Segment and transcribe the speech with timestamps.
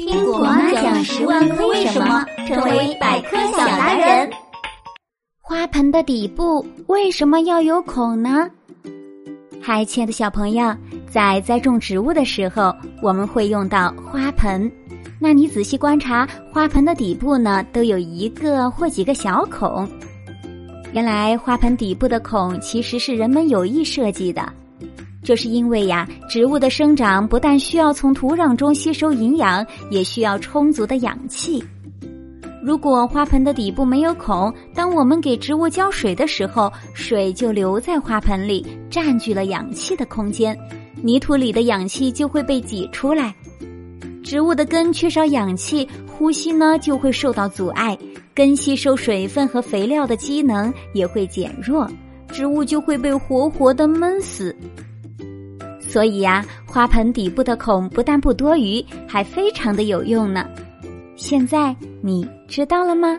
[0.00, 4.30] 听果妈讲十万个为什么，成为百科小达人。
[5.42, 8.48] 花盆的底部为什么要有孔呢？
[9.60, 10.74] 嗨，亲爱的小朋友，
[11.10, 14.72] 在栽种植物的时候，我们会用到花盆。
[15.18, 19.86] 那你仔细观察，花盆的底部呢，都有一个或几个小孔。
[20.94, 24.50] 原来，花盆底部的孔其实是人们有意设计的。
[25.22, 31.62] 这是因为呀，植物的生长不但需要从土壤中吸收营养，也需要充足的氧气。
[32.62, 40.56] 如果花盆的底部没有孔，当我们给植物浇水的时候，水就留在花盆里，占据了氧气的空间，
[41.02, 43.34] 泥土里的氧气就会被挤出来。
[44.22, 47.96] 植物的根缺少氧气，呼吸呢就会受到阻碍，
[48.34, 51.90] 根吸收水分和肥料的机能也会减弱，
[52.28, 54.54] 植物就会被活活的闷死。
[55.90, 60.48] 所以呀，花盆底部的孔不但不多余，还非常的有用呢。
[61.16, 63.18] 现在你知道了吗？